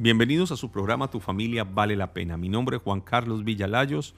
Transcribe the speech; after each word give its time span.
Bienvenidos 0.00 0.52
a 0.52 0.56
su 0.56 0.70
programa 0.70 1.10
Tu 1.10 1.18
familia 1.18 1.64
vale 1.64 1.96
la 1.96 2.12
pena. 2.12 2.36
Mi 2.36 2.48
nombre 2.48 2.76
es 2.76 2.82
Juan 2.84 3.00
Carlos 3.00 3.42
Villalayos. 3.42 4.14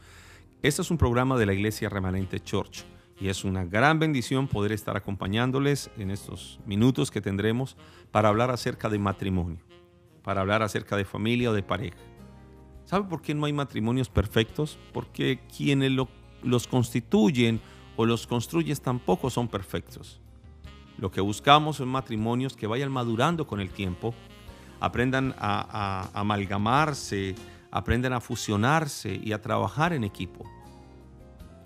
Este 0.61 0.83
es 0.83 0.91
un 0.91 0.99
programa 0.99 1.39
de 1.39 1.47
la 1.47 1.55
Iglesia 1.55 1.89
Remanente 1.89 2.39
Church 2.39 2.85
y 3.19 3.29
es 3.29 3.45
una 3.45 3.65
gran 3.65 3.99
bendición 3.99 4.47
poder 4.47 4.73
estar 4.73 4.99
acompañándoles 4.99 5.91
en 5.97 6.11
estos 6.11 6.61
minutos 6.67 7.11
que 7.11 7.23
tendremos 7.23 7.79
para 8.11 8.29
hablar 8.29 8.51
acerca 8.51 8.91
de 8.91 8.99
matrimonio, 8.99 9.65
para 10.23 10.43
hablar 10.43 10.63
acerca 10.63 10.99
de 10.99 11.07
familia 11.07 11.51
o 11.51 11.55
de 11.55 11.63
pareja. 11.63 11.97
¿Sabe 12.85 13.09
por 13.09 13.23
qué 13.23 13.33
no 13.35 13.47
hay 13.47 13.55
matrimonios 13.55 14.11
perfectos? 14.11 14.79
Porque 14.93 15.41
quienes 15.57 15.93
los 16.43 16.67
constituyen 16.67 17.59
o 17.97 18.05
los 18.05 18.27
construyen 18.27 18.77
tampoco 18.77 19.31
son 19.31 19.49
perfectos. 19.49 20.21
Lo 20.99 21.11
que 21.11 21.23
buscamos 21.23 21.79
son 21.79 21.89
matrimonios 21.89 22.55
que 22.55 22.67
vayan 22.67 22.93
madurando 22.93 23.47
con 23.47 23.61
el 23.61 23.71
tiempo 23.71 24.15
aprendan 24.81 25.35
a, 25.39 26.09
amalgamarse, 26.15 27.35
aprendan 27.71 28.15
a 28.15 28.21
fusionarse 28.21 29.21
y 29.23 29.33
a 29.33 29.41
trabajar 29.41 29.93
en 29.93 30.05
equipo. 30.05 30.51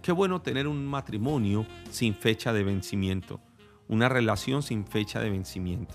Qué 0.02 0.12
bueno 0.12 0.42
tener 0.42 0.68
un 0.68 0.84
matrimonio 0.84 1.64
sin 1.90 2.14
fecha 2.14 2.52
de 2.52 2.64
vencimiento, 2.64 3.40
una 3.88 4.08
relación 4.08 4.62
sin 4.62 4.84
fecha 4.84 5.20
de 5.20 5.30
vencimiento. 5.30 5.94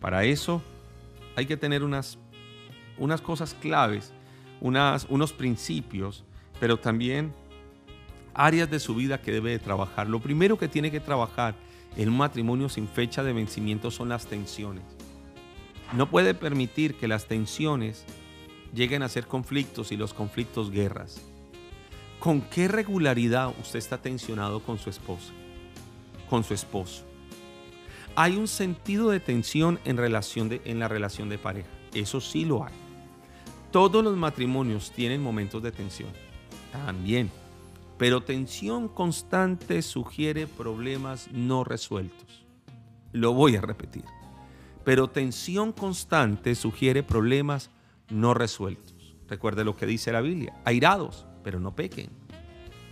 Para 0.00 0.24
eso 0.24 0.60
hay 1.36 1.46
que 1.46 1.56
tener 1.56 1.82
unas, 1.82 2.18
unas 2.98 3.22
cosas 3.22 3.54
claves, 3.54 4.12
unas, 4.60 5.06
unos 5.08 5.32
principios, 5.32 6.24
pero 6.58 6.76
también 6.78 7.32
áreas 8.34 8.70
de 8.70 8.80
su 8.80 8.94
vida 8.94 9.20
que 9.20 9.32
debe 9.32 9.50
de 9.52 9.58
trabajar. 9.58 10.08
Lo 10.08 10.20
primero 10.20 10.58
que 10.58 10.68
tiene 10.68 10.90
que 10.90 11.00
trabajar 11.00 11.54
en 11.96 12.08
un 12.08 12.18
matrimonio 12.18 12.68
sin 12.68 12.86
fecha 12.86 13.22
de 13.22 13.32
vencimiento 13.32 13.90
son 13.90 14.08
las 14.10 14.26
tensiones. 14.26 14.84
No 15.92 16.08
puede 16.08 16.34
permitir 16.34 16.94
que 16.94 17.08
las 17.08 17.26
tensiones 17.26 18.04
lleguen 18.72 19.02
a 19.02 19.08
ser 19.08 19.26
conflictos 19.26 19.90
y 19.90 19.96
los 19.96 20.14
conflictos 20.14 20.70
guerras. 20.70 21.20
¿Con 22.20 22.42
qué 22.42 22.68
regularidad 22.68 23.52
usted 23.60 23.80
está 23.80 23.98
tensionado 23.98 24.60
con 24.60 24.78
su 24.78 24.88
esposa? 24.88 25.32
Con 26.28 26.44
su 26.44 26.54
esposo. 26.54 27.02
Hay 28.14 28.36
un 28.36 28.46
sentido 28.46 29.10
de 29.10 29.18
tensión 29.18 29.80
en, 29.84 29.96
relación 29.96 30.60
en 30.64 30.78
la 30.78 30.86
relación 30.86 31.28
de 31.28 31.38
pareja. 31.38 31.70
Eso 31.92 32.20
sí 32.20 32.44
lo 32.44 32.64
hay. 32.64 32.74
Todos 33.72 34.04
los 34.04 34.16
matrimonios 34.16 34.92
tienen 34.92 35.20
momentos 35.20 35.60
de 35.60 35.72
tensión. 35.72 36.10
También. 36.70 37.32
Pero 37.98 38.22
tensión 38.22 38.88
constante 38.88 39.82
sugiere 39.82 40.46
problemas 40.46 41.28
no 41.32 41.64
resueltos. 41.64 42.46
Lo 43.12 43.32
voy 43.32 43.56
a 43.56 43.60
repetir 43.60 44.04
pero 44.90 45.06
tensión 45.06 45.70
constante 45.70 46.56
sugiere 46.56 47.04
problemas 47.04 47.70
no 48.08 48.34
resueltos. 48.34 49.14
Recuerde 49.28 49.62
lo 49.62 49.76
que 49.76 49.86
dice 49.86 50.10
la 50.10 50.20
Biblia, 50.20 50.52
airados, 50.64 51.26
pero 51.44 51.60
no 51.60 51.76
pequen. 51.76 52.10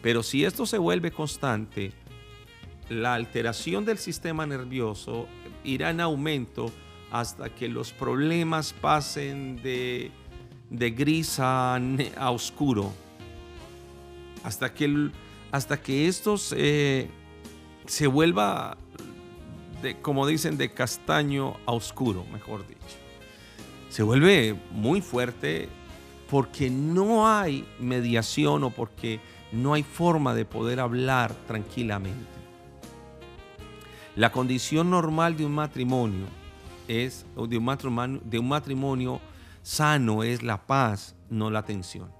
Pero 0.00 0.22
si 0.22 0.44
esto 0.44 0.64
se 0.64 0.78
vuelve 0.78 1.10
constante, 1.10 1.90
la 2.88 3.14
alteración 3.14 3.84
del 3.84 3.98
sistema 3.98 4.46
nervioso 4.46 5.26
irá 5.64 5.90
en 5.90 6.00
aumento 6.00 6.70
hasta 7.10 7.52
que 7.52 7.66
los 7.66 7.92
problemas 7.92 8.72
pasen 8.74 9.60
de, 9.60 10.12
gris 10.70 11.38
a, 11.40 11.80
oscuro. 12.30 12.92
Hasta 14.44 14.72
que, 14.72 15.10
hasta 15.50 15.82
que 15.82 16.06
esto 16.06 16.38
se 16.38 17.08
vuelva 18.08 18.78
como 20.02 20.26
dicen, 20.26 20.58
de 20.58 20.72
castaño 20.72 21.56
a 21.66 21.72
oscuro, 21.72 22.24
mejor 22.32 22.66
dicho. 22.66 22.80
Se 23.88 24.02
vuelve 24.02 24.56
muy 24.72 25.00
fuerte 25.00 25.68
porque 26.30 26.70
no 26.70 27.28
hay 27.28 27.66
mediación 27.80 28.64
o 28.64 28.70
porque 28.70 29.20
no 29.52 29.74
hay 29.74 29.82
forma 29.82 30.34
de 30.34 30.44
poder 30.44 30.80
hablar 30.80 31.32
tranquilamente. 31.46 32.38
La 34.14 34.32
condición 34.32 34.90
normal 34.90 35.36
de 35.36 35.46
un 35.46 35.52
matrimonio 35.52 36.26
es, 36.88 37.24
de 37.36 37.56
un 37.56 37.64
matrimonio, 37.64 38.20
de 38.24 38.38
un 38.38 38.48
matrimonio 38.48 39.20
sano 39.62 40.22
es 40.22 40.42
la 40.42 40.66
paz, 40.66 41.14
no 41.30 41.50
la 41.50 41.64
tensión. 41.64 42.10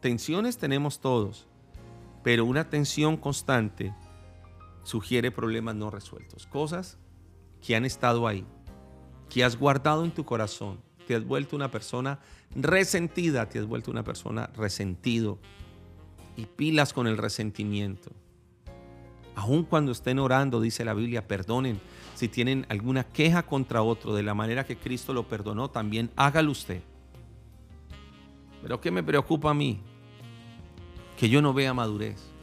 Tensiones 0.00 0.58
tenemos 0.58 1.00
todos, 1.00 1.46
pero 2.22 2.44
una 2.44 2.68
tensión 2.68 3.16
constante 3.16 3.94
sugiere 4.86 5.32
problemas 5.32 5.74
no 5.74 5.90
resueltos, 5.90 6.46
cosas 6.46 6.96
que 7.60 7.74
han 7.74 7.84
estado 7.84 8.28
ahí, 8.28 8.46
que 9.28 9.42
has 9.42 9.58
guardado 9.58 10.04
en 10.04 10.12
tu 10.12 10.24
corazón, 10.24 10.80
te 11.08 11.16
has 11.16 11.24
vuelto 11.24 11.56
una 11.56 11.72
persona 11.72 12.20
resentida, 12.54 13.48
te 13.48 13.58
has 13.58 13.66
vuelto 13.66 13.90
una 13.90 14.04
persona 14.04 14.48
resentido 14.56 15.40
y 16.36 16.46
pilas 16.46 16.92
con 16.92 17.08
el 17.08 17.18
resentimiento. 17.18 18.12
Aun 19.34 19.64
cuando 19.64 19.90
estén 19.90 20.20
orando, 20.20 20.60
dice 20.60 20.84
la 20.84 20.94
Biblia, 20.94 21.26
perdonen. 21.26 21.80
Si 22.14 22.28
tienen 22.28 22.64
alguna 22.68 23.02
queja 23.02 23.44
contra 23.44 23.82
otro 23.82 24.14
de 24.14 24.22
la 24.22 24.34
manera 24.34 24.64
que 24.64 24.76
Cristo 24.76 25.12
lo 25.12 25.26
perdonó, 25.26 25.68
también 25.68 26.12
hágalo 26.14 26.52
usted. 26.52 26.80
Pero 28.62 28.80
¿qué 28.80 28.92
me 28.92 29.02
preocupa 29.02 29.50
a 29.50 29.54
mí? 29.54 29.80
Que 31.16 31.28
yo 31.28 31.42
no 31.42 31.52
vea 31.52 31.74
madurez 31.74 32.35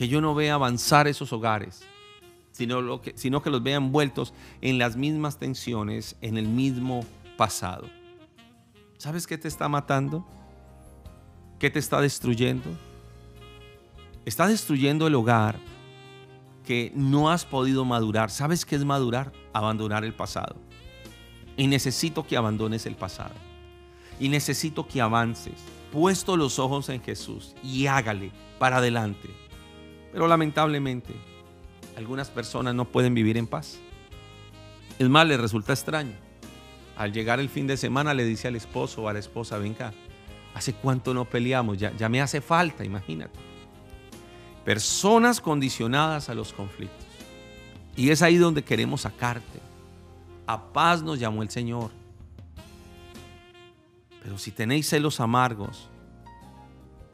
que 0.00 0.08
yo 0.08 0.22
no 0.22 0.34
vea 0.34 0.54
avanzar 0.54 1.08
esos 1.08 1.30
hogares, 1.30 1.82
sino, 2.52 3.02
que, 3.02 3.12
que 3.12 3.50
los 3.50 3.62
vea 3.62 3.76
envueltos 3.76 4.32
en 4.62 4.78
las 4.78 4.96
mismas 4.96 5.38
tensiones, 5.38 6.16
en 6.22 6.38
el 6.38 6.48
mismo 6.48 7.04
pasado. 7.36 7.86
¿Sabes 8.96 9.26
qué 9.26 9.36
te 9.36 9.46
está 9.46 9.68
matando? 9.68 10.26
¿Qué 11.58 11.68
te 11.68 11.78
está 11.78 12.00
destruyendo? 12.00 12.70
Está 14.24 14.46
destruyendo 14.46 15.06
el 15.06 15.14
hogar 15.14 15.58
que 16.64 16.92
no 16.94 17.30
has 17.30 17.44
podido 17.44 17.84
madurar. 17.84 18.30
¿Sabes 18.30 18.64
qué 18.64 18.76
es 18.76 18.86
madurar? 18.86 19.32
Abandonar 19.52 20.02
el 20.06 20.14
pasado. 20.14 20.56
Y 21.58 21.66
necesito 21.66 22.26
que 22.26 22.38
abandones 22.38 22.86
el 22.86 22.94
pasado. 22.94 23.34
Y 24.18 24.30
necesito 24.30 24.88
que 24.88 25.02
avances, 25.02 25.60
puesto 25.92 26.38
los 26.38 26.58
ojos 26.58 26.88
en 26.88 27.02
Jesús 27.02 27.54
y 27.62 27.86
hágale 27.86 28.32
para 28.58 28.78
adelante. 28.78 29.39
Pero 30.12 30.26
lamentablemente, 30.26 31.14
algunas 31.96 32.30
personas 32.30 32.74
no 32.74 32.84
pueden 32.86 33.14
vivir 33.14 33.36
en 33.36 33.46
paz. 33.46 33.78
Es 34.98 35.08
más, 35.08 35.26
les 35.26 35.40
resulta 35.40 35.72
extraño. 35.72 36.14
Al 36.96 37.12
llegar 37.12 37.40
el 37.40 37.48
fin 37.48 37.66
de 37.66 37.76
semana 37.76 38.14
le 38.14 38.24
dice 38.24 38.48
al 38.48 38.56
esposo 38.56 39.02
o 39.02 39.08
a 39.08 39.12
la 39.12 39.18
esposa, 39.18 39.58
venga, 39.58 39.92
¿hace 40.54 40.74
cuánto 40.74 41.14
no 41.14 41.24
peleamos? 41.24 41.78
Ya, 41.78 41.92
ya 41.96 42.08
me 42.08 42.20
hace 42.20 42.40
falta, 42.40 42.84
imagínate. 42.84 43.38
Personas 44.64 45.40
condicionadas 45.40 46.28
a 46.28 46.34
los 46.34 46.52
conflictos. 46.52 47.06
Y 47.96 48.10
es 48.10 48.22
ahí 48.22 48.36
donde 48.36 48.62
queremos 48.62 49.02
sacarte. 49.02 49.60
A 50.46 50.72
paz 50.72 51.02
nos 51.02 51.18
llamó 51.18 51.42
el 51.42 51.50
Señor. 51.50 51.90
Pero 54.22 54.38
si 54.38 54.50
tenéis 54.50 54.88
celos 54.88 55.20
amargos, 55.20 55.89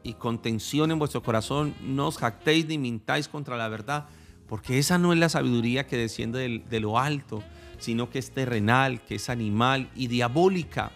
y 0.07 0.13
contención 0.13 0.89
en 0.91 0.99
vuestro 0.99 1.21
corazón, 1.21 1.75
no 1.81 2.07
os 2.07 2.17
jactéis 2.17 2.65
ni 2.65 2.77
mintáis 2.77 3.27
contra 3.27 3.57
la 3.57 3.67
verdad, 3.67 4.07
porque 4.47 4.79
esa 4.79 4.97
no 4.97 5.11
es 5.11 5.19
la 5.19 5.27
sabiduría 5.27 5.85
que 5.85 5.97
desciende 5.97 6.63
de 6.67 6.79
lo 6.79 6.97
alto, 6.97 7.43
sino 7.77 8.09
que 8.09 8.19
es 8.19 8.31
terrenal, 8.31 9.01
que 9.01 9.15
es 9.15 9.29
animal 9.29 9.89
y 9.95 10.07
diabólica. 10.07 10.91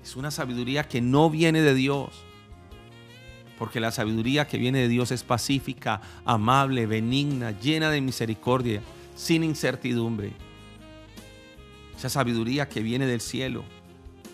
Es 0.00 0.14
una 0.14 0.30
sabiduría 0.30 0.86
que 0.86 1.00
no 1.00 1.28
viene 1.28 1.60
de 1.60 1.74
Dios, 1.74 2.10
porque 3.58 3.80
la 3.80 3.90
sabiduría 3.90 4.46
que 4.46 4.58
viene 4.58 4.78
de 4.78 4.88
Dios 4.88 5.10
es 5.10 5.24
pacífica, 5.24 6.00
amable, 6.24 6.86
benigna, 6.86 7.50
llena 7.50 7.90
de 7.90 8.00
misericordia, 8.00 8.80
sin 9.16 9.42
incertidumbre. 9.42 10.32
Esa 11.96 12.10
sabiduría 12.10 12.68
que 12.68 12.80
viene 12.80 13.06
del 13.06 13.20
cielo, 13.20 13.64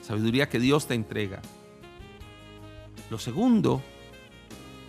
sabiduría 0.03 0.51
que 0.51 0.59
Dios 0.59 0.87
te 0.87 0.95
entrega. 0.95 1.41
Lo 3.11 3.19
segundo, 3.19 3.83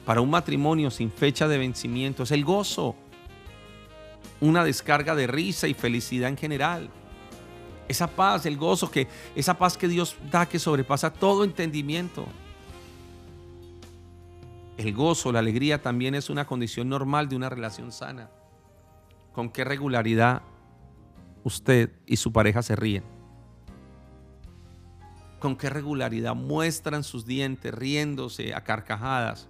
para 0.05 0.21
un 0.21 0.29
matrimonio 0.29 0.91
sin 0.91 1.11
fecha 1.11 1.47
de 1.47 1.57
vencimiento, 1.57 2.23
es 2.23 2.31
el 2.31 2.45
gozo. 2.45 2.95
Una 4.39 4.63
descarga 4.63 5.15
de 5.15 5.27
risa 5.27 5.67
y 5.67 5.73
felicidad 5.73 6.29
en 6.29 6.37
general. 6.37 6.89
Esa 7.87 8.07
paz, 8.07 8.45
el 8.45 8.57
gozo, 8.57 8.89
que, 8.89 9.07
esa 9.35 9.57
paz 9.57 9.77
que 9.77 9.87
Dios 9.87 10.15
da 10.31 10.47
que 10.47 10.59
sobrepasa 10.59 11.11
todo 11.11 11.43
entendimiento. 11.43 12.25
El 14.77 14.93
gozo, 14.93 15.31
la 15.31 15.39
alegría 15.39 15.81
también 15.81 16.15
es 16.15 16.29
una 16.29 16.45
condición 16.45 16.89
normal 16.89 17.27
de 17.27 17.35
una 17.35 17.49
relación 17.49 17.91
sana. 17.91 18.29
¿Con 19.33 19.49
qué 19.49 19.63
regularidad 19.63 20.41
usted 21.43 21.91
y 22.05 22.17
su 22.17 22.31
pareja 22.31 22.61
se 22.61 22.75
ríen? 22.75 23.20
Con 25.41 25.57
qué 25.57 25.69
regularidad 25.69 26.35
muestran 26.35 27.03
sus 27.03 27.25
dientes 27.25 27.73
riéndose 27.73 28.53
a 28.53 28.63
carcajadas. 28.63 29.49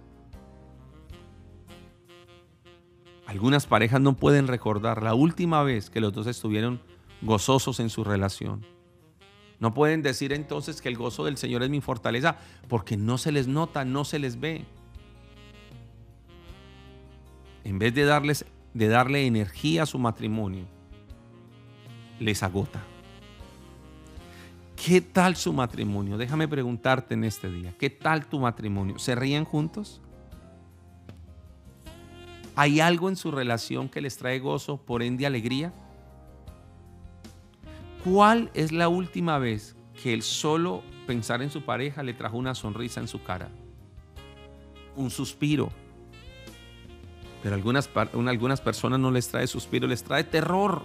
Algunas 3.26 3.66
parejas 3.66 4.00
no 4.00 4.16
pueden 4.16 4.48
recordar 4.48 5.02
la 5.02 5.14
última 5.14 5.62
vez 5.62 5.90
que 5.90 6.00
los 6.00 6.12
dos 6.12 6.26
estuvieron 6.26 6.80
gozosos 7.20 7.78
en 7.78 7.88
su 7.88 8.02
relación. 8.02 8.66
No 9.60 9.74
pueden 9.74 10.02
decir 10.02 10.32
entonces 10.32 10.82
que 10.82 10.88
el 10.88 10.96
gozo 10.96 11.24
del 11.24 11.36
Señor 11.36 11.62
es 11.62 11.70
mi 11.70 11.80
fortaleza 11.80 12.36
porque 12.68 12.96
no 12.96 13.16
se 13.16 13.30
les 13.30 13.46
nota, 13.46 13.84
no 13.84 14.04
se 14.04 14.18
les 14.18 14.40
ve. 14.40 14.64
En 17.62 17.78
vez 17.78 17.94
de, 17.94 18.04
darles, 18.04 18.44
de 18.74 18.88
darle 18.88 19.24
energía 19.26 19.84
a 19.84 19.86
su 19.86 20.00
matrimonio, 20.00 20.64
les 22.18 22.42
agota. 22.42 22.82
¿Qué 24.84 25.00
tal 25.00 25.36
su 25.36 25.52
matrimonio? 25.52 26.18
Déjame 26.18 26.48
preguntarte 26.48 27.14
en 27.14 27.22
este 27.22 27.48
día, 27.48 27.72
¿qué 27.78 27.88
tal 27.88 28.26
tu 28.26 28.40
matrimonio? 28.40 28.98
¿Se 28.98 29.14
ríen 29.14 29.44
juntos? 29.44 30.00
¿Hay 32.56 32.80
algo 32.80 33.08
en 33.08 33.14
su 33.14 33.30
relación 33.30 33.88
que 33.88 34.00
les 34.00 34.16
trae 34.18 34.40
gozo, 34.40 34.78
por 34.78 35.04
ende 35.04 35.24
alegría? 35.24 35.72
¿Cuál 38.02 38.50
es 38.54 38.72
la 38.72 38.88
última 38.88 39.38
vez 39.38 39.76
que 40.02 40.12
el 40.12 40.22
solo 40.22 40.82
pensar 41.06 41.42
en 41.42 41.50
su 41.50 41.62
pareja 41.62 42.02
le 42.02 42.12
trajo 42.12 42.36
una 42.36 42.56
sonrisa 42.56 42.98
en 42.98 43.06
su 43.06 43.22
cara? 43.22 43.50
Un 44.96 45.10
suspiro. 45.10 45.70
Pero 47.40 47.54
algunas, 47.54 47.88
algunas 48.26 48.60
personas 48.60 48.98
no 48.98 49.12
les 49.12 49.28
trae 49.28 49.46
suspiro, 49.46 49.86
les 49.86 50.02
trae 50.02 50.24
terror. 50.24 50.82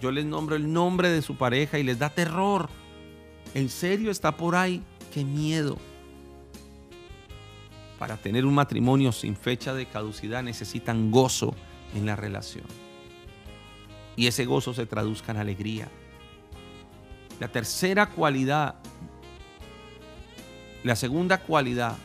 Yo 0.00 0.10
les 0.10 0.24
nombro 0.24 0.56
el 0.56 0.72
nombre 0.72 1.10
de 1.10 1.22
su 1.22 1.36
pareja 1.36 1.78
y 1.78 1.82
les 1.82 1.98
da 1.98 2.10
terror. 2.10 2.68
¿En 3.54 3.68
serio 3.68 4.10
está 4.10 4.36
por 4.36 4.54
ahí? 4.54 4.82
¡Qué 5.12 5.24
miedo! 5.24 5.78
Para 7.98 8.16
tener 8.16 8.46
un 8.46 8.54
matrimonio 8.54 9.10
sin 9.10 9.36
fecha 9.36 9.74
de 9.74 9.86
caducidad 9.86 10.42
necesitan 10.42 11.10
gozo 11.10 11.54
en 11.94 12.06
la 12.06 12.14
relación 12.14 12.64
y 14.18 14.26
ese 14.26 14.46
gozo 14.46 14.74
se 14.74 14.84
traduzca 14.84 15.30
en 15.30 15.38
alegría. 15.38 15.88
La 17.38 17.46
tercera 17.46 18.06
cualidad, 18.06 18.74
la 20.82 20.96
segunda 20.96 21.38
cualidad 21.38 21.96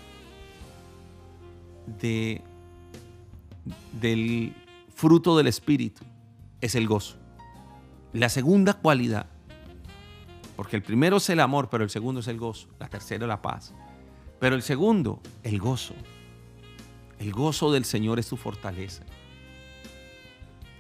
de, 1.99 2.43
del 3.99 4.53
fruto 4.93 5.35
del 5.35 5.47
Espíritu 5.47 6.03
es 6.61 6.75
el 6.75 6.87
gozo. 6.87 7.17
La 8.13 8.29
segunda 8.29 8.73
cualidad, 8.73 9.27
porque 10.55 10.75
el 10.75 10.83
primero 10.83 11.17
es 11.17 11.29
el 11.29 11.39
amor, 11.39 11.69
pero 11.69 11.83
el 11.83 11.89
segundo 11.89 12.21
es 12.21 12.27
el 12.27 12.37
gozo. 12.37 12.67
La 12.79 12.87
tercera 12.87 13.27
la 13.27 13.41
paz. 13.41 13.73
Pero 14.39 14.55
el 14.55 14.61
segundo, 14.61 15.19
el 15.41 15.59
gozo. 15.59 15.95
El 17.19 17.31
gozo 17.31 17.71
del 17.71 17.85
Señor 17.85 18.19
es 18.19 18.27
tu 18.27 18.37
fortaleza 18.37 19.03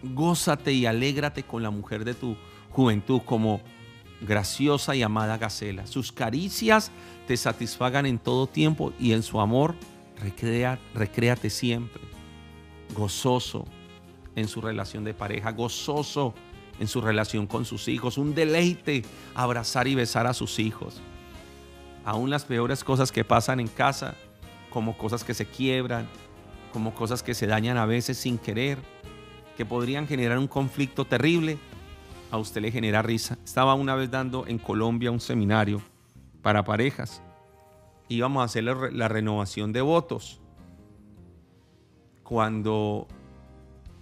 gózate 0.03 0.73
y 0.73 0.85
alégrate 0.85 1.43
con 1.43 1.63
la 1.63 1.69
mujer 1.69 2.03
de 2.03 2.13
tu 2.13 2.35
juventud 2.71 3.21
como 3.25 3.61
graciosa 4.21 4.95
y 4.95 5.01
amada 5.01 5.37
Gacela. 5.37 5.87
Sus 5.87 6.11
caricias 6.11 6.91
te 7.27 7.37
satisfagan 7.37 8.05
en 8.05 8.19
todo 8.19 8.47
tiempo 8.47 8.93
y 8.99 9.13
en 9.13 9.23
su 9.23 9.39
amor 9.39 9.75
recrea, 10.21 10.79
recréate 10.93 11.49
siempre. 11.49 12.01
Gozoso 12.95 13.65
en 14.35 14.47
su 14.47 14.61
relación 14.61 15.03
de 15.03 15.13
pareja, 15.13 15.51
gozoso 15.51 16.33
en 16.79 16.87
su 16.87 17.01
relación 17.01 17.47
con 17.47 17.65
sus 17.65 17.87
hijos, 17.87 18.17
un 18.17 18.33
deleite 18.33 19.03
abrazar 19.35 19.87
y 19.87 19.95
besar 19.95 20.27
a 20.27 20.33
sus 20.33 20.59
hijos. 20.59 21.01
Aún 22.05 22.29
las 22.29 22.45
peores 22.45 22.83
cosas 22.83 23.11
que 23.11 23.23
pasan 23.23 23.59
en 23.59 23.67
casa, 23.67 24.15
como 24.69 24.97
cosas 24.97 25.23
que 25.23 25.33
se 25.33 25.45
quiebran, 25.45 26.07
como 26.73 26.93
cosas 26.95 27.23
que 27.23 27.33
se 27.33 27.47
dañan 27.47 27.77
a 27.77 27.85
veces 27.85 28.17
sin 28.17 28.37
querer, 28.37 28.79
que 29.55 29.65
podrían 29.65 30.07
generar 30.07 30.37
un 30.39 30.47
conflicto 30.47 31.05
terrible, 31.05 31.57
a 32.31 32.37
usted 32.37 32.61
le 32.61 32.71
genera 32.71 33.03
risa. 33.03 33.37
Estaba 33.45 33.75
una 33.75 33.93
vez 33.93 34.09
dando 34.09 34.47
en 34.47 34.57
Colombia 34.57 35.11
un 35.11 35.19
seminario 35.19 35.81
para 36.41 36.63
parejas. 36.63 37.21
Íbamos 38.09 38.41
a 38.41 38.45
hacer 38.45 38.63
la 38.63 39.07
renovación 39.07 39.71
de 39.71 39.81
votos. 39.81 40.41
Cuando 42.23 43.07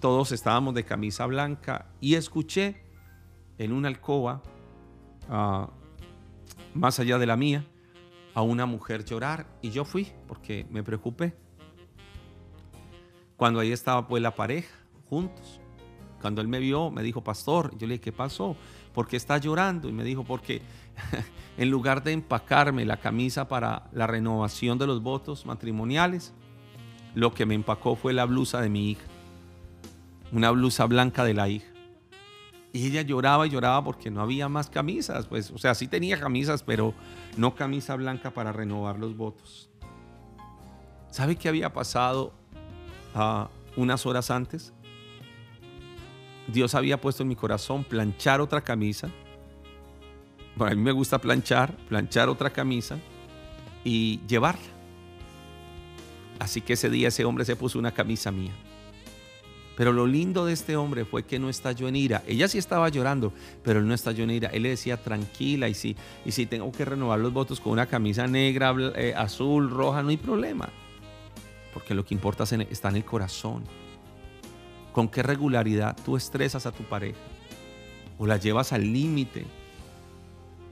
todos 0.01 0.31
estábamos 0.33 0.73
de 0.73 0.83
camisa 0.83 1.25
blanca 1.27 1.85
y 2.01 2.15
escuché 2.15 2.83
en 3.57 3.71
una 3.71 3.87
alcoba, 3.87 4.41
ah, 5.29 5.69
más 6.73 6.99
allá 6.99 7.17
de 7.19 7.27
la 7.27 7.37
mía, 7.37 7.65
a 8.33 8.41
una 8.41 8.65
mujer 8.65 9.05
llorar 9.05 9.45
y 9.61 9.69
yo 9.69 9.85
fui 9.85 10.11
porque 10.27 10.65
me 10.69 10.83
preocupé. 10.83 11.35
Cuando 13.37 13.59
ahí 13.59 13.71
estaba 13.71 14.07
pues 14.07 14.21
la 14.21 14.35
pareja 14.35 14.75
juntos. 15.07 15.61
Cuando 16.19 16.41
él 16.41 16.47
me 16.47 16.59
vio, 16.59 16.91
me 16.91 17.01
dijo, 17.01 17.23
pastor, 17.23 17.75
yo 17.77 17.87
le 17.87 17.93
dije, 17.93 18.05
¿qué 18.05 18.11
pasó? 18.11 18.55
¿Por 18.93 19.07
qué 19.07 19.17
está 19.17 19.37
llorando? 19.37 19.89
Y 19.89 19.91
me 19.91 20.03
dijo, 20.03 20.23
porque 20.23 20.61
en 21.57 21.69
lugar 21.69 22.03
de 22.03 22.11
empacarme 22.11 22.85
la 22.85 22.97
camisa 22.97 23.47
para 23.47 23.89
la 23.91 24.07
renovación 24.07 24.77
de 24.77 24.87
los 24.87 25.01
votos 25.01 25.45
matrimoniales, 25.45 26.33
lo 27.15 27.33
que 27.33 27.45
me 27.45 27.55
empacó 27.55 27.95
fue 27.95 28.13
la 28.13 28.25
blusa 28.25 28.61
de 28.61 28.69
mi 28.69 28.91
hija. 28.91 29.10
Una 30.31 30.51
blusa 30.51 30.85
blanca 30.85 31.23
de 31.23 31.33
la 31.33 31.49
hija. 31.49 31.67
Y 32.73 32.87
ella 32.87 33.01
lloraba 33.01 33.45
y 33.45 33.49
lloraba 33.49 33.83
porque 33.83 34.09
no 34.09 34.21
había 34.21 34.47
más 34.47 34.69
camisas. 34.69 35.27
Pues, 35.27 35.51
o 35.51 35.57
sea, 35.57 35.75
sí 35.75 35.87
tenía 35.87 36.19
camisas, 36.19 36.63
pero 36.63 36.93
no 37.35 37.55
camisa 37.55 37.95
blanca 37.95 38.31
para 38.31 38.51
renovar 38.51 38.97
los 38.97 39.17
votos. 39.17 39.69
¿Sabe 41.09 41.35
qué 41.35 41.49
había 41.49 41.73
pasado 41.73 42.33
ah, 43.13 43.49
unas 43.75 44.05
horas 44.05 44.31
antes? 44.31 44.73
Dios 46.47 46.73
había 46.75 46.99
puesto 46.99 47.23
en 47.23 47.29
mi 47.29 47.35
corazón 47.35 47.83
planchar 47.83 48.39
otra 48.39 48.61
camisa. 48.61 49.09
Bueno, 50.55 50.71
a 50.71 50.75
mí 50.75 50.81
me 50.81 50.91
gusta 50.91 51.19
planchar, 51.19 51.75
planchar 51.89 52.29
otra 52.29 52.49
camisa 52.49 52.97
y 53.83 54.21
llevarla. 54.27 54.61
Así 56.39 56.61
que 56.61 56.73
ese 56.73 56.89
día 56.89 57.09
ese 57.09 57.25
hombre 57.25 57.45
se 57.45 57.55
puso 57.55 57.77
una 57.77 57.91
camisa 57.91 58.31
mía. 58.31 58.53
Pero 59.81 59.93
lo 59.93 60.05
lindo 60.05 60.45
de 60.45 60.53
este 60.53 60.75
hombre 60.75 61.05
fue 61.05 61.23
que 61.23 61.39
no 61.39 61.49
estalló 61.49 61.87
en 61.87 61.95
ira. 61.95 62.21
Ella 62.27 62.47
sí 62.47 62.59
estaba 62.59 62.87
llorando, 62.89 63.33
pero 63.63 63.79
él 63.79 63.87
no 63.87 63.95
estalló 63.95 64.23
en 64.25 64.29
ira. 64.29 64.49
Él 64.49 64.61
le 64.61 64.69
decía 64.69 65.01
tranquila 65.01 65.69
y 65.69 65.73
si, 65.73 65.95
y 66.23 66.33
si 66.33 66.45
tengo 66.45 66.71
que 66.71 66.85
renovar 66.85 67.17
los 67.17 67.33
votos 67.33 67.59
con 67.59 67.71
una 67.71 67.87
camisa 67.87 68.27
negra, 68.27 68.75
eh, 68.95 69.15
azul, 69.17 69.71
roja, 69.71 70.03
no 70.03 70.09
hay 70.09 70.17
problema. 70.17 70.69
Porque 71.73 71.95
lo 71.95 72.05
que 72.05 72.13
importa 72.13 72.43
está 72.43 72.89
en 72.89 72.95
el 72.95 73.05
corazón 73.05 73.63
con 74.93 75.07
qué 75.07 75.23
regularidad 75.23 75.97
tú 76.05 76.15
estresas 76.15 76.67
a 76.67 76.71
tu 76.71 76.83
pareja 76.83 77.17
o 78.19 78.27
la 78.27 78.37
llevas 78.37 78.73
al 78.73 78.83
límite. 78.83 79.47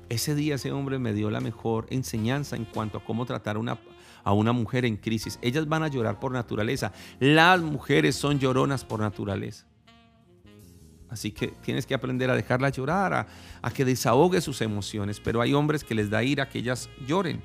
Ese 0.10 0.36
día 0.36 0.54
ese 0.54 0.72
hombre 0.72 1.00
me 1.00 1.14
dio 1.14 1.32
la 1.32 1.40
mejor 1.40 1.88
enseñanza 1.90 2.56
en 2.56 2.66
cuanto 2.66 3.00
a 3.00 3.04
cómo 3.04 3.26
tratar 3.26 3.58
una, 3.58 3.80
a 4.24 4.34
una 4.34 4.52
mujer 4.52 4.86
en 4.86 4.98
crisis. 4.98 5.40
Ellas 5.42 5.68
van 5.68 5.84
a 5.84 5.88
llorar 5.88 6.20
por 6.20 6.32
naturaleza. 6.32 6.92
Las 7.20 7.62
mujeres 7.62 8.16
son 8.16 8.40
lloronas 8.40 8.84
por 8.84 9.00
naturaleza. 9.00 9.66
Así 11.10 11.32
que 11.32 11.48
tienes 11.48 11.86
que 11.86 11.96
aprender 11.96 12.30
a 12.30 12.36
dejarla 12.36 12.70
llorar, 12.70 13.14
a, 13.14 13.28
a, 13.62 13.72
que 13.72 13.84
desahogue 13.84 14.42
sus 14.42 14.62
emociones. 14.62 15.20
Pero 15.20 15.42
hay 15.42 15.54
hombres 15.54 15.84
que 15.84 15.96
les 15.96 16.10
da 16.10 16.24
ira 16.24 16.50
que 16.50 16.60
ellas 16.60 16.90
lloren. 17.08 17.42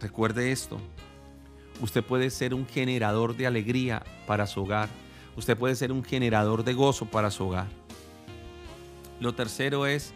Recuerde 0.00 0.50
esto, 0.50 0.80
Usted 1.80 2.02
puede 2.02 2.30
ser 2.30 2.54
un 2.54 2.66
generador 2.66 3.36
de 3.36 3.46
alegría 3.46 4.02
para 4.26 4.46
su 4.46 4.62
hogar. 4.62 4.88
Usted 5.36 5.56
puede 5.56 5.76
ser 5.76 5.92
un 5.92 6.02
generador 6.02 6.64
de 6.64 6.72
gozo 6.72 7.06
para 7.06 7.30
su 7.30 7.44
hogar. 7.44 7.66
Lo 9.20 9.34
tercero 9.34 9.86
es 9.86 10.14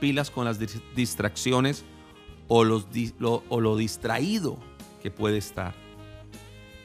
pilas 0.00 0.30
con 0.30 0.44
las 0.44 0.58
distracciones 0.94 1.84
o, 2.48 2.64
lo, 2.64 2.84
lo 3.50 3.76
distraído 3.76 4.58
que 5.02 5.10
puede 5.10 5.38
estar. 5.38 5.74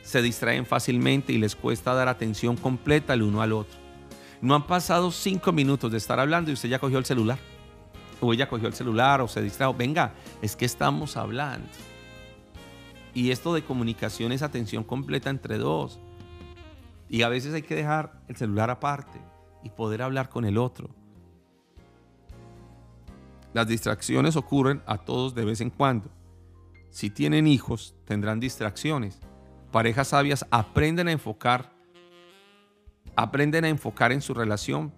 Se 0.04 0.22
distraen 0.22 0.66
fácilmente 0.66 1.34
y 1.34 1.38
les 1.38 1.56
cuesta 1.56 1.94
dar 1.94 2.08
atención 2.08 2.58
completa 2.58 3.14
el 3.14 3.24
uno 3.24 3.42
al 3.42 3.54
otro. 3.54 3.80
No 4.42 4.56
han 4.56 4.66
pasado 4.66 5.12
cinco 5.12 5.52
minutos 5.52 5.92
de 5.92 5.98
estar 5.98 6.20
hablando 6.20 6.50
y 6.50 6.56
usted 6.56 6.70
ya 6.70 6.80
cogió 6.80 6.98
el 6.98 7.06
celular. 7.06 7.38
O 8.20 8.34
ella 8.34 8.50
cogió 8.50 8.68
el 8.68 8.74
celular 8.74 9.22
o 9.22 9.28
se 9.28 9.42
distrajo. 9.42 9.74
Venga, 9.74 10.14
es 10.42 10.56
que 10.56 10.66
estamos 10.66 11.18
hablando. 11.18 11.68
Y 13.14 13.32
esto 13.32 13.54
de 13.54 13.64
comunicación 13.64 14.32
es 14.32 14.42
atención 14.42 14.84
completa 14.84 15.30
entre 15.30 15.58
dos. 15.58 16.00
Y 17.10 17.24
a 17.24 17.30
veces 17.30 17.54
hay 17.54 17.62
que 17.62 17.76
dejar 17.76 18.22
el 18.28 18.36
celular 18.36 18.70
aparte 18.70 19.20
y 19.64 19.70
poder 19.70 20.02
hablar 20.02 20.30
con 20.30 20.46
el 20.46 20.58
otro. 20.58 20.90
Las 23.54 23.68
distracciones 23.68 24.36
ocurren 24.36 24.82
a 24.86 24.98
todos 24.98 25.36
de 25.36 25.46
vez 25.46 25.62
en 25.62 25.70
cuando. 25.70 26.10
Si 26.90 27.10
tienen 27.10 27.48
hijos, 27.48 27.96
tendrán 28.06 28.40
distracciones. 28.40 29.20
Parejas 29.72 30.10
sabias 30.10 30.46
aprenden 30.52 31.08
a 31.08 31.12
enfocar, 31.12 31.74
aprenden 33.16 33.66
a 33.66 33.70
enfocar 33.70 34.12
en 34.12 34.22
su 34.22 34.34
relación, 34.34 34.94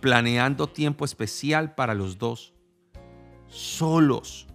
planeando 0.00 0.66
tiempo 0.66 1.04
especial 1.04 1.74
para 1.74 1.94
los 1.94 2.18
dos, 2.18 2.54
solos 3.48 4.46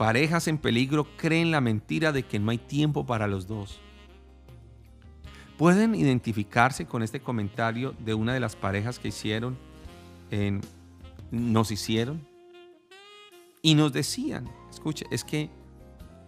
Parejas 0.00 0.48
en 0.48 0.56
peligro 0.56 1.06
creen 1.18 1.50
la 1.50 1.60
mentira 1.60 2.10
de 2.10 2.22
que 2.22 2.38
no 2.38 2.52
hay 2.52 2.56
tiempo 2.56 3.04
para 3.04 3.26
los 3.26 3.46
dos. 3.46 3.82
pueden 5.58 5.94
identificarse 5.94 6.86
con 6.86 7.02
este 7.02 7.20
comentario 7.20 7.94
de 7.98 8.14
una 8.14 8.32
de 8.32 8.40
las 8.40 8.56
parejas 8.56 8.98
que 8.98 9.08
hicieron, 9.08 9.58
en, 10.30 10.60
nos 11.30 11.70
hicieron 11.70 12.26
y 13.62 13.74
nos 13.74 13.92
decían, 13.92 14.48
escuche, 14.70 15.06
es 15.10 15.24
que 15.24 15.50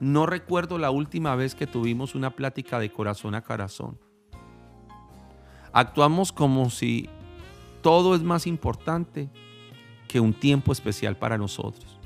no 0.00 0.26
recuerdo 0.26 0.78
la 0.78 0.90
última 0.90 1.35
vez 1.37 1.54
que 1.54 1.66
tuvimos 1.66 2.14
una 2.14 2.30
plática 2.30 2.78
de 2.78 2.90
corazón 2.90 3.35
a 3.35 3.42
corazón. 3.42 3.99
Actuamos 5.73 6.32
como 6.32 6.68
si 6.71 7.09
todo 7.80 8.14
es 8.14 8.23
más 8.23 8.47
importante 8.47 9.30
que 10.09 10.21
un 10.21 10.35
tiempo 10.35 10.73
especial 10.73 11.16
para 11.16 11.38
nosotros. 11.38 11.99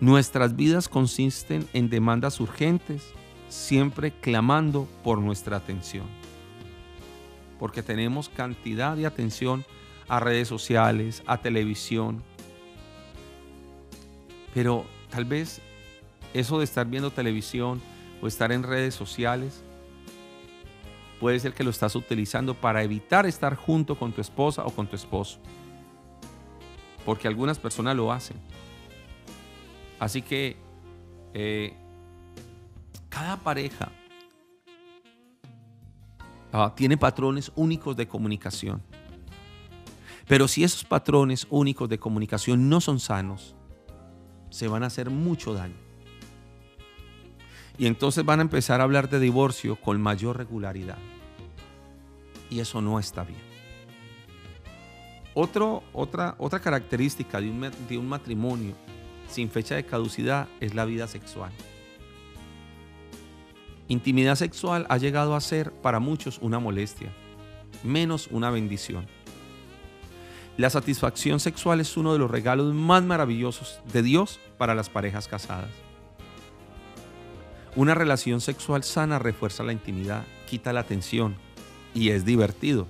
Nuestras 0.00 0.56
vidas 0.56 0.88
consisten 0.88 1.66
en 1.72 1.88
demandas 1.88 2.40
urgentes, 2.40 3.12
siempre 3.48 4.12
clamando 4.12 4.88
por 5.04 5.18
nuestra 5.20 5.56
atención. 5.56 6.06
Porque 7.58 7.82
tenemos 7.82 8.28
cantidad 8.28 8.96
de 8.96 9.06
atención 9.06 9.64
a 10.08 10.20
redes 10.20 10.48
sociales, 10.48 11.22
a 11.26 11.38
televisión. 11.38 12.22
Pero 14.54 14.86
tal 15.10 15.24
vez 15.24 15.60
eso 16.34 16.58
de 16.58 16.64
estar 16.64 16.86
viendo 16.86 17.10
televisión 17.10 17.80
o 18.20 18.26
estar 18.26 18.52
en 18.52 18.62
redes 18.62 18.94
sociales 18.94 19.62
puede 21.20 21.40
ser 21.40 21.54
que 21.54 21.64
lo 21.64 21.70
estás 21.70 21.96
utilizando 21.96 22.54
para 22.54 22.82
evitar 22.82 23.26
estar 23.26 23.54
junto 23.54 23.98
con 23.98 24.12
tu 24.12 24.20
esposa 24.20 24.64
o 24.64 24.70
con 24.70 24.86
tu 24.86 24.96
esposo. 24.96 25.38
Porque 27.04 27.28
algunas 27.28 27.58
personas 27.58 27.96
lo 27.96 28.12
hacen. 28.12 28.36
Así 29.98 30.20
que 30.20 30.56
eh, 31.32 31.74
cada 33.08 33.38
pareja 33.38 33.90
ah, 36.56 36.74
tiene 36.74 36.96
patrones 36.96 37.52
únicos 37.54 37.96
de 37.96 38.08
comunicación. 38.08 38.82
Pero 40.26 40.48
si 40.48 40.64
esos 40.64 40.84
patrones 40.84 41.46
únicos 41.50 41.88
de 41.88 41.98
comunicación 41.98 42.68
no 42.68 42.80
son 42.80 42.98
sanos, 42.98 43.54
se 44.50 44.68
van 44.68 44.82
a 44.82 44.86
hacer 44.86 45.10
mucho 45.10 45.54
daño. 45.54 45.76
Y 47.78 47.86
entonces 47.86 48.24
van 48.24 48.40
a 48.40 48.42
empezar 48.42 48.80
a 48.80 48.84
hablar 48.84 49.08
de 49.08 49.20
divorcio 49.20 49.76
con 49.76 50.00
mayor 50.00 50.38
regularidad. 50.38 50.98
Y 52.50 52.60
eso 52.60 52.80
no 52.80 52.98
está 52.98 53.24
bien. 53.24 53.40
otra, 55.34 56.34
otra 56.38 56.60
característica 56.60 57.40
de 57.40 57.50
un, 57.50 57.70
de 57.88 57.98
un 57.98 58.08
matrimonio 58.08 58.74
sin 59.28 59.50
fecha 59.50 59.74
de 59.74 59.84
caducidad 59.84 60.48
es 60.60 60.74
la 60.74 60.84
vida 60.84 61.06
sexual. 61.06 61.52
Intimidad 63.88 64.34
sexual 64.34 64.84
ha 64.88 64.98
llegado 64.98 65.36
a 65.36 65.40
ser 65.40 65.70
para 65.70 66.00
muchos 66.00 66.38
una 66.42 66.58
molestia, 66.58 67.12
menos 67.84 68.28
una 68.32 68.50
bendición. 68.50 69.06
La 70.56 70.70
satisfacción 70.70 71.38
sexual 71.38 71.80
es 71.80 71.96
uno 71.96 72.12
de 72.12 72.18
los 72.18 72.30
regalos 72.30 72.74
más 72.74 73.04
maravillosos 73.04 73.80
de 73.92 74.02
Dios 74.02 74.40
para 74.58 74.74
las 74.74 74.88
parejas 74.88 75.28
casadas. 75.28 75.70
Una 77.76 77.94
relación 77.94 78.40
sexual 78.40 78.82
sana 78.82 79.18
refuerza 79.18 79.62
la 79.62 79.72
intimidad, 79.72 80.24
quita 80.48 80.72
la 80.72 80.84
tensión 80.84 81.36
y 81.94 82.08
es 82.08 82.24
divertido. 82.24 82.88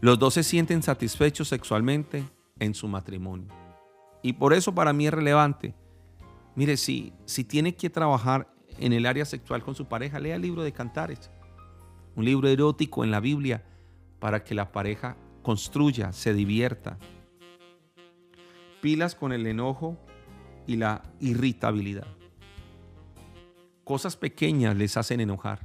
Los 0.00 0.18
dos 0.18 0.34
se 0.34 0.42
sienten 0.42 0.82
satisfechos 0.82 1.48
sexualmente 1.48 2.24
en 2.58 2.74
su 2.74 2.88
matrimonio. 2.88 3.48
Y 4.20 4.34
por 4.34 4.52
eso 4.52 4.74
para 4.74 4.92
mí 4.92 5.06
es 5.06 5.14
relevante. 5.14 5.74
Mire, 6.56 6.76
si, 6.76 7.12
si 7.24 7.44
tiene 7.44 7.74
que 7.74 7.88
trabajar 7.88 8.53
en 8.78 8.92
el 8.92 9.06
área 9.06 9.24
sexual 9.24 9.62
con 9.62 9.74
su 9.74 9.86
pareja, 9.86 10.20
lea 10.20 10.36
el 10.36 10.42
libro 10.42 10.62
de 10.62 10.72
Cantares, 10.72 11.30
un 12.16 12.24
libro 12.24 12.48
erótico 12.48 13.04
en 13.04 13.10
la 13.10 13.20
Biblia 13.20 13.64
para 14.18 14.44
que 14.44 14.54
la 14.54 14.72
pareja 14.72 15.16
construya, 15.42 16.12
se 16.12 16.34
divierta. 16.34 16.98
Pilas 18.80 19.14
con 19.14 19.32
el 19.32 19.46
enojo 19.46 19.98
y 20.66 20.76
la 20.76 21.02
irritabilidad. 21.20 22.06
Cosas 23.84 24.16
pequeñas 24.16 24.76
les 24.76 24.96
hacen 24.96 25.20
enojar. 25.20 25.60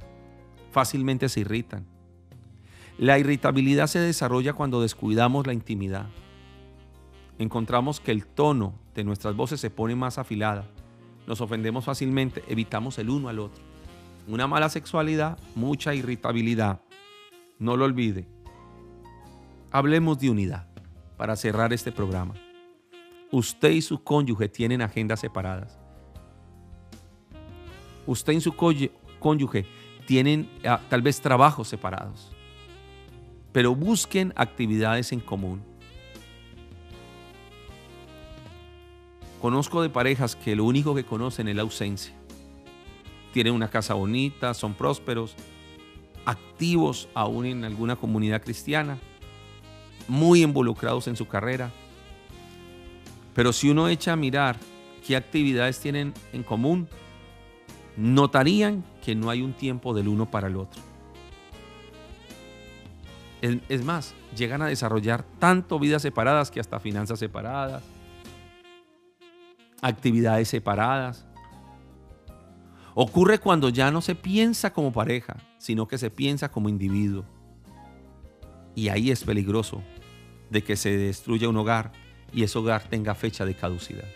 Fácilmente 0.70 1.28
se 1.28 1.40
irritan. 1.40 1.86
La 2.98 3.18
irritabilidad 3.18 3.86
se 3.86 3.98
desarrolla 3.98 4.52
cuando 4.52 4.82
descuidamos 4.82 5.46
la 5.46 5.54
intimidad. 5.54 6.06
Encontramos 7.38 7.98
que 7.98 8.12
el 8.12 8.26
tono 8.26 8.74
de 8.94 9.04
nuestras 9.04 9.34
voces 9.34 9.58
se 9.58 9.70
pone 9.70 9.96
más 9.96 10.18
afilada. 10.18 10.68
Nos 11.30 11.40
ofendemos 11.40 11.84
fácilmente, 11.84 12.44
evitamos 12.48 12.98
el 12.98 13.08
uno 13.08 13.28
al 13.28 13.38
otro. 13.38 13.62
Una 14.28 14.46
mala 14.46 14.68
sexualidad, 14.68 15.38
mucha 15.54 15.94
irritabilidad. 15.94 16.82
No 17.58 17.76
lo 17.76 17.86
olvide. 17.86 18.26
Hablemos 19.70 20.18
de 20.18 20.28
unidad 20.28 20.66
para 21.16 21.36
cerrar 21.36 21.72
este 21.72 21.92
programa. 21.92 22.34
Usted 23.30 23.70
y 23.70 23.80
su 23.80 24.02
cónyuge 24.02 24.48
tienen 24.48 24.82
agendas 24.82 25.20
separadas 25.20 25.80
usted 28.06 28.32
y 28.32 28.40
su 28.40 28.54
cónyuge 29.20 29.66
tienen 30.06 30.50
ah, 30.64 30.80
tal 30.88 31.02
vez 31.02 31.20
trabajos 31.20 31.68
separados, 31.68 32.32
pero 33.52 33.74
busquen 33.74 34.32
actividades 34.36 35.12
en 35.12 35.20
común. 35.20 35.69
Conozco 39.40 39.82
de 39.82 39.88
parejas 39.88 40.36
que 40.36 40.54
lo 40.54 40.64
único 40.64 40.94
que 40.94 41.04
conocen 41.04 41.48
es 41.48 41.56
la 41.56 41.62
ausencia. 41.62 42.12
Tienen 43.32 43.54
una 43.54 43.70
casa 43.70 43.94
bonita, 43.94 44.54
son 44.54 44.74
prósperos, 44.74 45.34
activos 46.24 47.08
aún 47.14 47.46
en 47.46 47.64
alguna 47.64 47.96
comunidad 47.96 48.42
cristiana, 48.42 48.98
muy 50.08 50.42
involucrados 50.42 51.08
en 51.08 51.16
su 51.16 51.26
carrera. 51.26 51.70
Pero 53.34 53.52
si 53.52 53.70
uno 53.70 53.88
echa 53.88 54.12
a 54.12 54.16
mirar 54.16 54.56
qué 55.06 55.16
actividades 55.16 55.78
tienen 55.80 56.12
en 56.32 56.42
común, 56.42 56.88
notarían 57.96 58.84
que 59.02 59.14
no 59.14 59.30
hay 59.30 59.42
un 59.42 59.52
tiempo 59.52 59.94
del 59.94 60.08
uno 60.08 60.30
para 60.30 60.48
el 60.48 60.56
otro. 60.56 60.82
Es, 63.40 63.84
más, 63.84 64.14
llegan 64.36 64.60
a 64.60 64.66
desarrollar 64.66 65.24
tanto 65.38 65.78
vidas 65.78 66.02
separadas 66.02 66.50
que 66.50 66.60
hasta 66.60 66.78
finanzas 66.78 67.18
separadas, 67.18 67.82
actividades 69.82 70.48
separadas. 70.48 71.26
Ocurre 72.94 73.38
cuando 73.38 73.68
ya 73.68 73.90
no 73.90 74.00
se 74.00 74.14
piensa 74.14 74.72
como 74.72 74.92
pareja, 74.92 75.36
sino 75.58 75.86
que 75.86 75.98
se 75.98 76.10
piensa 76.10 76.50
como 76.50 76.68
individuo. 76.68 77.24
Y 78.74 78.88
ahí 78.88 79.10
es 79.10 79.24
peligroso 79.24 79.82
de 80.50 80.62
que 80.62 80.76
se 80.76 80.96
destruya 80.96 81.48
un 81.48 81.56
hogar 81.56 81.92
y 82.32 82.42
ese 82.42 82.58
hogar 82.58 82.82
tenga 82.88 83.14
fecha 83.14 83.44
de 83.44 83.54
caducidad. 83.54 84.08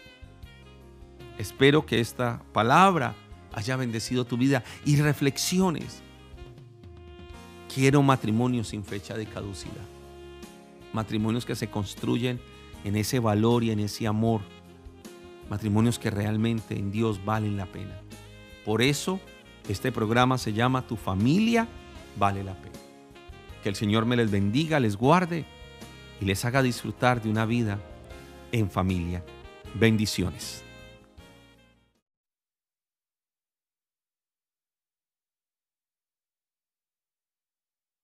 Espero 1.38 1.85
que 1.85 2.00
esta 2.00 2.42
palabra 2.52 3.14
haya 3.52 3.76
bendecido 3.76 4.25
tu 4.25 4.37
vida 4.37 4.62
y 4.85 4.97
reflexiones. 4.97 6.02
Quiero 7.73 8.02
matrimonios 8.02 8.68
sin 8.68 8.85
fecha 8.85 9.16
de 9.16 9.26
caducidad. 9.26 9.85
Matrimonios 10.92 11.44
que 11.44 11.56
se 11.56 11.68
construyen 11.68 12.40
en 12.85 12.97
ese 12.97 13.18
valor 13.18 13.64
y 13.64 13.71
en 13.71 13.80
ese 13.80 14.06
amor. 14.06 14.42
Matrimonios 15.50 15.98
que 15.98 16.10
realmente 16.10 16.78
en 16.78 16.90
Dios 16.90 17.24
valen 17.24 17.56
la 17.56 17.66
pena. 17.66 18.00
Por 18.64 18.82
eso 18.82 19.20
este 19.68 19.92
programa 19.92 20.38
se 20.38 20.52
llama 20.52 20.86
Tu 20.86 20.96
familia 20.96 21.68
vale 22.16 22.42
la 22.42 22.54
pena. 22.54 22.78
Que 23.62 23.68
el 23.68 23.74
Señor 23.74 24.06
me 24.06 24.16
les 24.16 24.30
bendiga, 24.30 24.80
les 24.80 24.96
guarde 24.96 25.44
y 26.20 26.24
les 26.24 26.44
haga 26.44 26.62
disfrutar 26.62 27.22
de 27.22 27.30
una 27.30 27.46
vida 27.46 27.78
en 28.52 28.70
familia. 28.70 29.24
Bendiciones. 29.74 30.63